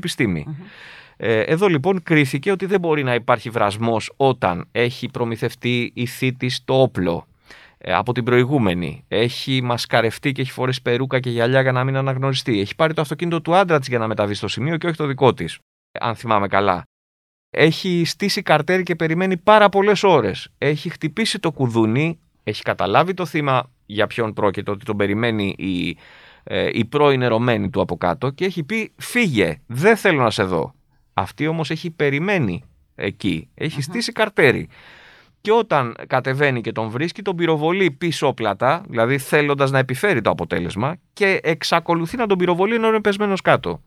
[1.22, 6.82] εδώ λοιπόν κρίθηκε ότι δεν μπορεί να υπάρχει βρασμός όταν έχει προμηθευτεί η θήτη το
[6.82, 7.28] όπλο
[7.82, 9.04] ε, από την προηγούμενη.
[9.08, 12.60] Έχει μασκαρευτεί και έχει φορέσει περούκα και γυαλιά για να μην αναγνωριστεί.
[12.60, 15.06] Έχει πάρει το αυτοκίνητο του άντρα της για να μεταβεί στο σημείο και όχι το
[15.06, 15.58] δικό της.
[16.00, 16.84] Αν θυμάμαι καλά.
[17.50, 20.50] Έχει στήσει καρτέρι και περιμένει πάρα πολλές ώρες.
[20.58, 25.98] Έχει χτυπήσει το κουδούνι, έχει καταλάβει το θύμα για ποιον πρόκειται, ότι τον περιμένει η,
[26.44, 30.44] ε, η πρώην ερωμένη του από κάτω και έχει πει φύγε, δεν θέλω να σε
[30.44, 30.74] δω.
[31.20, 32.64] Αυτή όμως έχει περιμένει
[32.96, 34.70] εκεί, στήσει καρτέρι.
[35.42, 40.30] Και όταν κατεβαίνει και τον βρίσκει, τον πυροβολεί πίσω πλατά, δηλαδή θέλοντας να επιφέρει το
[40.30, 43.82] αποτέλεσμα, και εξακολουθεί να τον πυροβολεί ενώ είναι πεσμένος κάτω.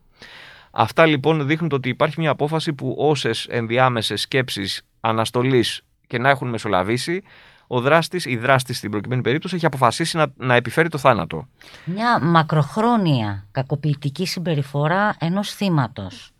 [0.71, 6.49] Αυτά λοιπόν δείχνουν ότι υπάρχει μια απόφαση που όσες ενδιάμεσες σκέψεις αναστολής και να έχουν
[6.49, 7.21] μεσολαβήσει,
[7.67, 11.47] ο δράστης, η δράστης στην προκειμένη περίπτωση, έχει αποφασίσει να, να επιφέρει το θάνατο.
[11.85, 16.32] Μια μακροχρόνια κακοποιητική συμπεριφορά ενός θύματος.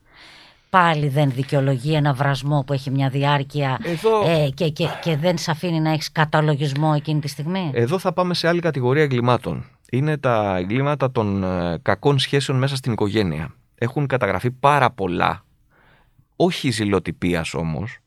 [0.74, 3.80] Πάλι δεν δικαιολογεί ένα βρασμό που έχει μια διάρκεια
[4.26, 8.14] ε, και, και, και δεν σε αφήνει να έχεις καταλογισμό εκείνη τη στιγμή; Εδώ θα
[8.14, 9.66] πάμε σε άλλη κατηγορία εγκλημάτων.
[9.92, 13.54] Είναι τα εγκλήματα των ε, κακών σχέσεων μέσα στην οικογένεια.
[13.76, 15.46] Έχουν καταγραφεί πάρα πολλά,
[16.36, 17.98] όχι ζηλοτυπίας όμως,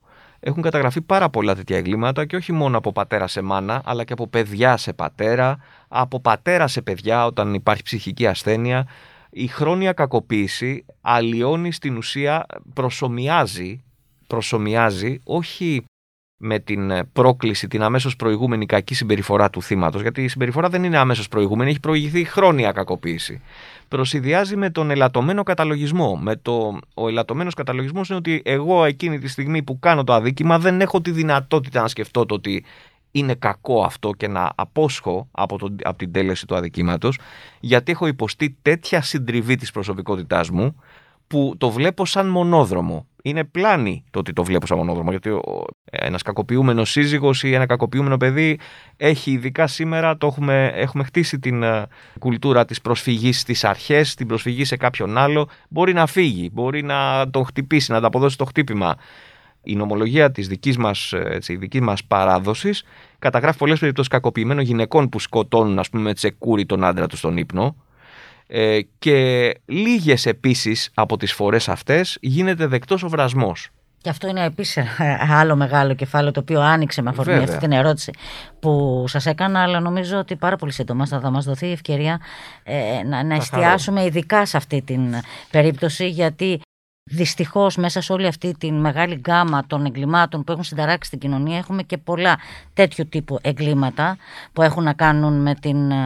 [0.40, 4.12] έχουν καταγραφεί πάρα πολλά τέτοια εγκλήματα και όχι μόνο από πατέρα σε μάνα, αλλά και
[4.12, 8.86] από παιδιά σε πατέρα, από πατέρα σε παιδιά όταν υπάρχει ψυχική ασθένεια.
[9.30, 13.84] Η χρόνια κακοποίηση αλλοιώνει στην ουσία, προσωμιάζει,
[14.26, 15.84] προσωμιάζει όχι
[16.38, 20.98] με την πρόκληση, την αμέσως προηγούμενη κακή συμπεριφορά του θύματος, γιατί η συμπεριφορά δεν είναι
[20.98, 23.42] αμέσως προηγούμενη, έχει προηγηθεί χρόνια κακοποίηση
[23.88, 26.16] προσυδειάζει με τον ελαττωμένο καταλογισμό.
[26.16, 30.58] Με το, ο ελαττωμένος καταλογισμός είναι ότι εγώ εκείνη τη στιγμή που κάνω το αδίκημα
[30.58, 32.64] δεν έχω τη δυνατότητα να σκεφτώ το ότι
[33.10, 37.18] είναι κακό αυτό και να απόσχω από, το, από την τέλεση του αδικήματος
[37.60, 40.76] γιατί έχω υποστεί τέτοια συντριβή της προσωπικότητάς μου
[41.26, 43.06] που το βλέπω σαν μονόδρομο.
[43.22, 45.30] Είναι πλάνη το ότι το βλέπω σαν μονόδρομο, γιατί
[45.90, 48.58] ένας κακοποιούμενος σύζυγος ή ένα κακοποιούμενο παιδί
[48.96, 51.86] έχει ειδικά σήμερα, το έχουμε, έχουμε χτίσει την ε,
[52.18, 55.48] κουλτούρα της προσφυγής στις αρχές, την προσφυγή σε κάποιον άλλο.
[55.68, 58.96] Μπορεί να φύγει, μπορεί να τον χτυπήσει, να τα αποδώσει το χτύπημα.
[59.66, 61.12] Η νομολογία της δικής μας
[61.80, 62.84] μας παράδοσης
[63.18, 67.36] καταγράφει πολλές περιπτώσεις κακοποιημένων γυναικών που σκοτώνουν, ας πούμε, με τσεκούρι τον άντρα τους στον
[67.36, 67.76] ύπνο.
[68.46, 73.70] Ε, και λίγες επίσης από τις φορές αυτές γίνεται δεκτός ο βρασμός.
[74.06, 74.78] Και αυτό είναι επίσης
[75.40, 78.12] άλλο μεγάλο κεφάλαιο το οποίο άνοιξε με αφορμή αυτή την ερώτηση
[78.60, 82.20] που σας έκανα, αλλά νομίζω ότι πάρα πολύ σύντομα θα μας δοθεί η ευκαιρία
[82.62, 85.14] ε, να, να εστιάσουμε ειδικά σε αυτή την
[85.50, 86.60] περίπτωση, γιατί
[87.10, 91.56] Δυστυχώς, μέσα σε όλη αυτή τη μεγάλη γκάμα των εγκλημάτων που έχουν συνταράξει στην κοινωνία,
[91.58, 92.38] έχουμε και πολλά
[92.74, 94.16] τέτοιου τύπου εγκλήματα
[94.52, 95.96] που έχουν να κάνουν με την ε,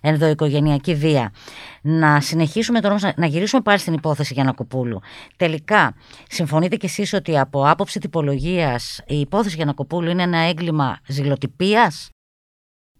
[0.00, 1.32] ενδοοικογενειακή βία.
[1.80, 5.00] Να συνεχίσουμε τώρα, να γυρίσουμε πάλι στην υπόθεση για Γιανακοπούλου.
[5.36, 5.94] Τελικά,
[6.28, 12.10] συμφωνείτε κι εσείς ότι από άποψη τυπολογίας η υπόθεση για Γιανακοπούλου είναι ένα έγκλημα ζηλοτυπίας;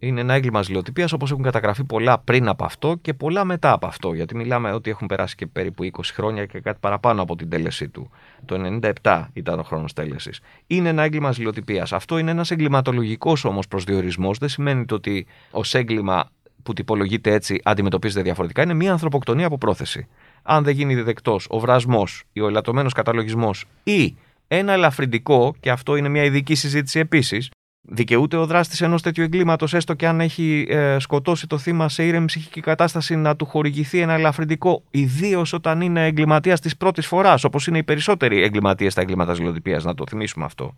[0.03, 3.87] Είναι ένα έγκλημα ζηλοτυπίας όπως έχουν καταγραφεί πολλά πριν από αυτό και πολλά μετά από
[3.87, 4.13] αυτό.
[4.13, 7.89] Γιατί μιλάμε ότι έχουν περάσει και περίπου 20 χρόνια και κάτι παραπάνω από την τέλεσή
[7.89, 8.11] του.
[8.45, 10.41] Το 97 ήταν ο χρόνος τέλεσης.
[10.67, 11.93] Είναι ένα έγκλημα ζηλοτυπίας.
[11.93, 14.39] Αυτό είναι ένας εγκληματολογικός όμως προσδιορισμός.
[14.39, 16.31] Δεν σημαίνει ότι ως έγκλημα
[16.63, 18.63] που τυπολογείται έτσι αντιμετωπίζεται διαφορετικά.
[18.63, 20.09] Είναι μια ανθρωποκτονία από πρόθεση.
[20.43, 24.17] Αν δεν γίνει δεκτό ο βρασμός ή ο ελαττωμένος καταλογισμός ή
[24.49, 27.51] ένα ελαφρυντικό, και αυτό είναι μια ειδική συζήτηση επίσης,
[27.83, 32.05] Δικαιούται ο δράστης ενός τέτοιου εγκλήματος, έστω και αν έχει ε, σκοτώσει το θύμα σε
[32.05, 37.45] ήρεμη ψυχική κατάσταση, να του χορηγηθεί ένα ελαφρυντικό, ιδίως όταν είναι εγκληματίας της πρώτης φοράς,
[37.45, 39.81] όπως είναι οι περισσότεροι εγκληματίες στα εγκλήματα ζηλοτυπία.
[39.83, 40.75] Να το θυμίσουμε αυτό.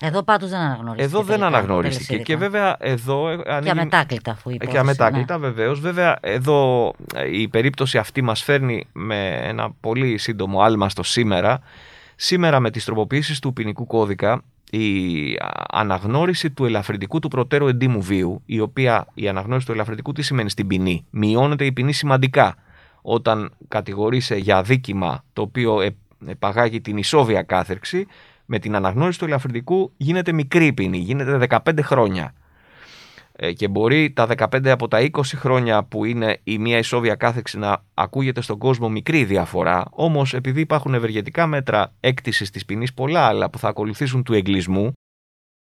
[0.00, 1.04] Εδώ πάντως δεν αναγνωρίστηκε.
[1.04, 2.16] Εδώ δεν αναγνωρίστηκε.
[2.16, 3.28] Και βέβαια εδώ.
[3.28, 3.64] Ε, ανοίγει...
[3.64, 4.66] Και αμετάκλητα, αφού είπε.
[4.66, 5.46] Και αμετάκλητα, ναι.
[5.46, 5.80] βεβαίως.
[5.80, 11.60] Βέβαια, εδώ ε, η περίπτωση αυτή μας φέρνει με ένα πολύ σύντομο άλμα στο σήμερα.
[12.16, 14.42] Σήμερα με τις τροποποιήσεις του ποινικού κώδικα
[14.78, 15.36] η
[15.70, 20.50] αναγνώριση του ελαφρυντικού του προτέρου εντύμου βίου, η οποία η αναγνώριση του ελαφρυντικού τι σημαίνει
[20.50, 22.54] στην ποινή; Μειώνεται η ποινή σημαντικά
[23.02, 25.80] όταν κατηγορείσαι για αδίκημα το οποίο
[26.26, 28.06] επαγάγει την ισόβια κάθερξη,
[28.46, 32.34] με την αναγνώριση του ελαφρυντικού γίνεται μικρή ποινή, γίνεται 15 χρόνια.
[33.44, 37.58] Ε, και μπορεί τα 15 από τα 20 χρόνια που είναι η μία ισόβια κάθεξη
[37.58, 43.20] να ακούγεται στον κόσμο μικρή διαφορά, όμως επειδή υπάρχουν ευεργετικά μέτρα έκτησης της ποινής πολλά
[43.20, 44.92] άλλα που θα ακολουθήσουν του εγκλισμού,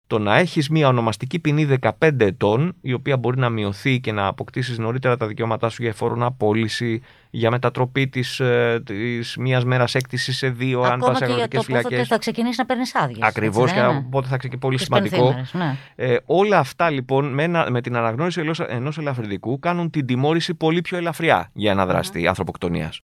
[0.09, 4.27] το να έχεις μια ονομαστική ποινή 15 ετών, η οποία μπορεί να μειωθεί και να
[4.27, 9.95] αποκτήσεις νωρίτερα τα δικαιώματά σου για εφόρον απόλυση, για μετατροπή της, ε, της μίας μέρας
[9.95, 11.85] έκτησης σε δύο, Ακόμα αν πας σε αγροτικές φυλακές.
[11.85, 13.19] Ακόμα και θα ξεκινήσεις να παίρνεις άδειες.
[13.21, 13.87] Ακριβώς, και ναι.
[13.87, 15.43] οπότε θα ξεκινήσει πολύ σημαντικό.
[15.51, 15.77] ναι.
[15.95, 20.81] ε, όλα αυτά λοιπόν με, ένα, με την αναγνώριση ενός ελαφρυντικού κάνουν την τιμώρηση πολύ
[20.81, 22.27] πιο ελαφριά για ένα δράστη mm.
[22.27, 22.99] ανθρωποκτονίας.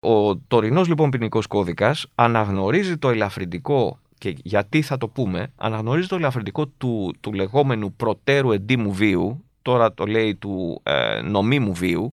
[0.00, 6.16] Ο τωρινός λοιπόν ποινικός κώδικας αναγνωρίζει το ελαφρυντικό και γιατί θα το πούμε, αναγνωρίζει το
[6.16, 12.08] ελαφρυντικό του, του λεγόμενου προτέρου εντύμου βίου, τώρα το λέει του ε, νομίμου βίου,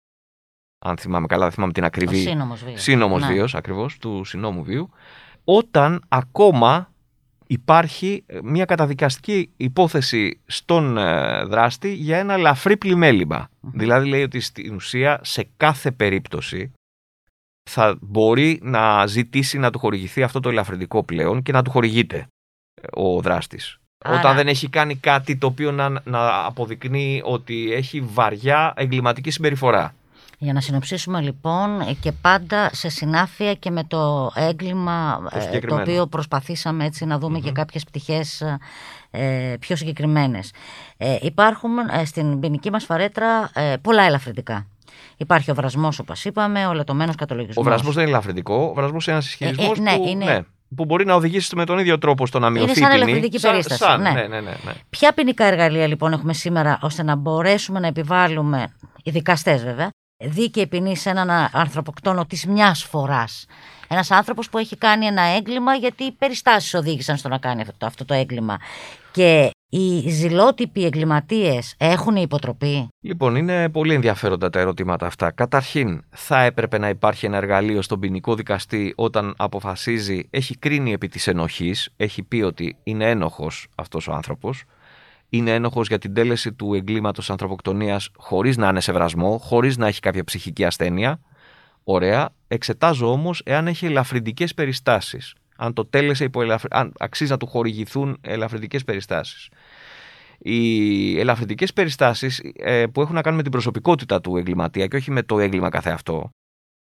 [0.85, 2.17] αν θυμάμαι καλά, δεν θυμάμαι την ακριβή.
[2.17, 2.83] Σύνομος βίος.
[2.83, 3.33] Σύνομος Ναι.
[3.33, 4.91] βίος, ακριβώς, του συνόμου βίου,
[5.45, 6.93] όταν ακόμα
[7.47, 13.49] υπάρχει μια καταδικαστική υπόθεση στον ε, δράστη για ένα ελαφρύ πλημέλημα.
[13.61, 16.73] Δηλαδή λέει ότι στην ουσία σε κάθε περίπτωση
[17.70, 22.27] θα μπορεί να ζητήσει να του χορηγηθεί αυτό το ελαφρυντικό πλέον και να του χορηγείται
[22.83, 23.79] ε, ο δράστης.
[24.05, 29.31] Άρα- Όταν δεν έχει κάνει κάτι το οποίο να, να αποδεικνύει ότι έχει βαριά εγκληματική
[29.31, 29.94] συμπεριφορά.
[30.38, 35.44] Για να συνοψίσουμε λοιπόν ε, και πάντα σε συνάφεια και με το έγκλημα ε, το,
[35.44, 35.81] συγκεκριμένο.
[35.83, 38.42] οποίο προσπαθήσαμε έτσι να δούμε και κάποιες πτυχές
[39.11, 40.53] ε, πιο συγκεκριμένες.
[40.96, 44.66] Ε, υπάρχουν ε, στην ποινική μας φαρέτρα ε, πολλά ελαφρυντικά.
[45.16, 47.64] Υπάρχει ο βρασμός όπως είπαμε, ο λετωμένος Ο κατολογισμός.
[47.64, 48.55] βρασμός δεν είναι ελαφρυντικό.
[48.55, 50.46] Ο βρασμός είναι ένας ισχυρισμό ε, ναι, που, είναι-
[50.77, 53.03] που μπορεί να οδηγήσει με τον ίδιο τρόπο στο να μειωθεί σαν η ποινή.
[53.11, 54.11] ελαφρυντική περίσταση, Σαν, ναι.
[54.11, 54.73] ναι, ναι, ναι, ναι.
[54.90, 58.66] Ποια ποινικά εργαλεία λοιπόν έχουμε σήμερα ώστε να μπορέσουμε να επιβάλλουμε,
[59.03, 59.88] οι δικαστές βέβαια,
[60.25, 63.46] δίκαιη ποινή σε έναν ανθρωποκτόνο της μιας φοράς.
[63.88, 67.87] Ένας άνθρωπος που έχει κάνει ένα έγκλημα γιατί οι περιστάσεις οδήγησαν στο να κάνει αυτό,
[67.87, 68.57] αυτό το έγκλημα.
[69.12, 75.31] Και οι ζηλότυποι εγκληματίες έχουν υποτροπή; Λοιπόν, είναι πολύ ενδιαφέροντα τα ερωτήματα αυτά.
[75.31, 81.09] Καταρχήν, θα έπρεπε να υπάρχει ένα εργαλείο στον ποινικό δικαστή όταν αποφασίζει, έχει κρίνει επί
[81.09, 84.64] της ενοχής, έχει πει ότι είναι ένοχος αυτός ο άνθρωπος,
[85.29, 89.87] είναι ένοχος για την τέλεση του εγκλήματος ανθρωποκτονίας χωρίς να είναι σε βρασμό, χωρίς να
[89.87, 91.20] έχει κάποια ψυχική ασθένεια.
[91.85, 92.29] Ωραία.
[92.49, 95.35] Εξετάζω όμως εάν έχει ελαφρυντικές περιστάσεις.
[95.61, 96.68] Αν το τέλεσε υπό ελαφρυ...
[96.70, 99.49] αν αξίζει να του χορηγηθούν ελαφρυντικές περιστάσεις.
[100.38, 105.11] Οι ελαφρυντικές περιστάσεις ε, που έχουν να κάνουν με την προσωπικότητα του εγκληματία και όχι
[105.11, 106.31] με το έγκλημα καθεαυτό,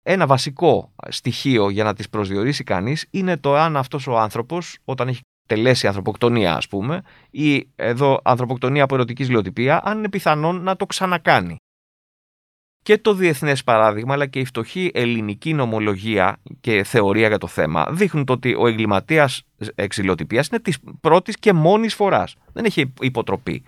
[0.07, 5.07] ένα βασικό στοιχείο για να τις προσδιορίσει κανείς είναι το αν αυτός ο άνθρωπος όταν
[5.07, 7.01] έχει τελέσει ανθρωποκτονία ας πούμε
[7.31, 11.55] ή εδώ ανθρωποκτονία από ερωτικής ζηλοτυπία αν είναι πιθανόν να το ξανακάνει.
[12.85, 17.87] Και το διεθνές παράδειγμα αλλά και η φτωχή ελληνική νομολογία και θεωρία για το θέμα
[17.91, 19.43] δείχνουν το ότι ο εγκληματίας
[19.75, 22.35] εξηλοτυπίας είναι της πρώτης και μόνης φοράς.
[22.53, 23.63] Δεν έχει υποτροπή.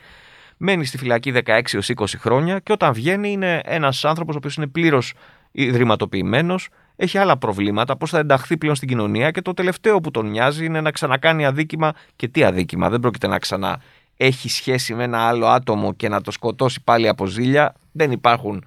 [0.58, 4.56] Μένει στη φυλακή 16 έως 20 χρόνια και όταν βγαίνει είναι ένας άνθρωπος ο οποίος
[4.56, 5.13] είναι πλήρως
[5.51, 10.30] ιδρυματοποιημένος, έχει άλλα προβλήματα, πώς θα ενταχθεί πλέον στην κοινωνία και το τελευταίο που τον
[10.30, 13.82] νοιάζει είναι να ξανακάνει αδίκημα και τι αδίκημα, δεν πρόκειται να ξανά
[14.17, 18.65] έχει σχέση με ένα άλλο άτομο και να το σκοτώσει πάλι από ζήλια, δεν υπάρχουν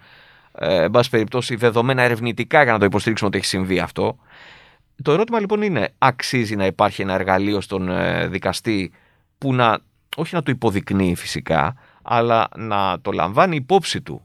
[0.59, 4.17] ε, εν πάση περιπτώσει δεδομένα ερευνητικά για να το υποστηρίξουμε ότι έχει συμβεί αυτό.
[5.03, 8.93] Το ερώτημα λοιπόν είναι, αξίζει να υπάρχει ένα εργαλείο στον ε, δικαστή
[9.39, 9.79] που να,
[10.17, 14.25] όχι να του υποδεικνύει φυσικά, αλλά να το λαμβάνει υπόψη του.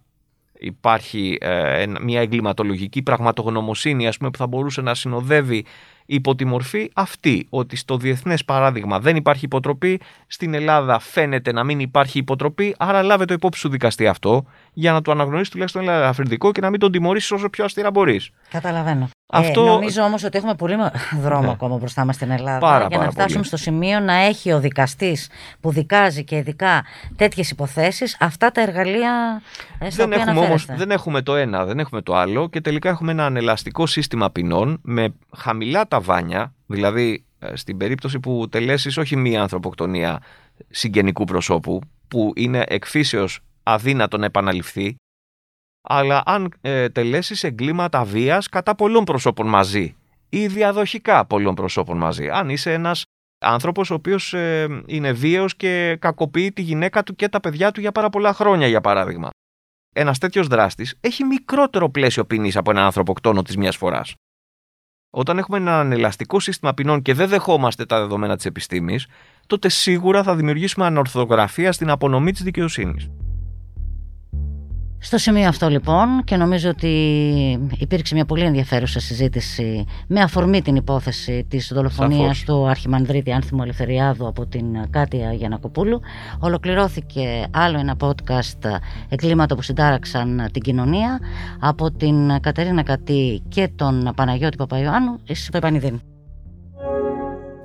[0.59, 5.65] Υπάρχει ε, ένα- μια εγκληματολογική πραγματογνωμοσύνη ας πούμε, που θα μπορούσε να συνοδεύει
[6.05, 11.63] υπό τη μορφή αυτή, ότι στο διεθνές παράδειγμα δεν υπάρχει υποτροπή, στην Ελλάδα φαίνεται να
[11.63, 15.81] μην υπάρχει υποτροπή, άρα λάβε το υπόψη σου δικαστή αυτό, για να του αναγνωρίσεις τουλάχιστον
[15.81, 18.29] ένα ελαφρυντικό και να μην τον τιμωρήσεις όσο πιο αστήρα μπορείς.
[18.49, 19.09] Καταλαβαίνω.
[19.27, 20.91] Αυτό- Ε, νομίζω όμως ότι έχουμε πολύ μα-
[21.21, 21.51] δρόμο Ναι.
[21.51, 23.45] ακόμα μπροστά μας στην Ελλάδα Πάρα, για πάρα να φτάσουμε πολύ.
[23.47, 25.29] στο σημείο να έχει ο δικαστής
[25.61, 26.83] που δικάζει και ειδικά
[27.15, 29.41] τέτοιες υποθέσεις αυτά τα εργαλεία
[29.79, 30.75] ε, στα Δεν οποία έχουμε, όμως, αναφέρεστε.
[30.75, 34.79] δεν έχουμε το ένα, δεν έχουμε το άλλο και τελικά έχουμε ένα ανελαστικό σύστημα ποινών
[34.81, 40.21] με χαμηλά ταβάνια, δηλαδή ε, στην περίπτωση που τελέσεις όχι μία ανθρωποκτονία
[40.69, 44.95] συγγενικού προσώπου που είναι εκφύσεως αδύνατο να επαναληφθεί
[45.87, 49.95] αλλά αν ε, τελέσεις εγκλήματα βίας κατά πολλών προσώπων μαζί
[50.29, 52.29] ή διαδοχικά πολλών προσώπων μαζί.
[52.29, 53.03] Αν είσαι ένας
[53.45, 57.79] άνθρωπος ο οποίος ε, είναι βίαιος και κακοποιεί τη γυναίκα του και τα παιδιά του
[57.79, 59.29] για πάρα πολλά χρόνια για παράδειγμα.
[59.95, 64.13] Ένας τέτοιος δράστης έχει μικρότερο πλαίσιο ποινής από έναν ανθρωποκτόνο της μιας φοράς.
[65.17, 69.07] Όταν έχουμε ένα ελαστικό σύστημα ποινών και δεν δεχόμαστε τα δεδομένα της επιστήμης,
[69.47, 73.09] τότε σίγουρα θα δημιουργήσουμε ανορθογραφία στην απονομή της δικαιοσύνης.
[74.99, 76.89] Στο σημείο αυτό λοιπόν και νομίζω ότι
[77.77, 82.43] υπήρξε μια πολύ ενδιαφέρουσα συζήτηση με αφορμή την υπόθεση της δολοφονίας Σαφώς.
[82.43, 86.01] του Αρχιμανδρίτη Άνθιμου Ελευθεριάδου από την Κάτια Γιανακοπούλου.
[86.39, 88.79] Ολοκληρώθηκε άλλο ένα podcast
[89.09, 91.19] εγκλήματα που συντάραξαν την κοινωνία
[91.59, 95.99] από την Κατερίνα Κατή και τον Παναγιώτη Παπαϊωάννου στη Πεπανιδίνη.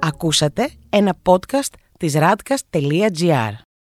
[0.00, 3.52] Ακούσατε ένα podcast της radcast.gr.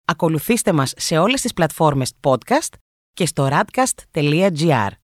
[0.04, 2.74] Ακολουθήστε μας σε όλες τις πλατφόρμες podcast
[3.14, 5.01] και στο radcast.gr.